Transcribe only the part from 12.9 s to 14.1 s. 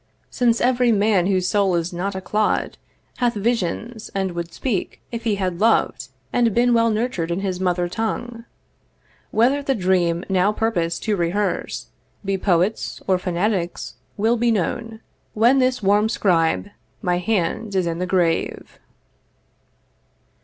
or fanatic's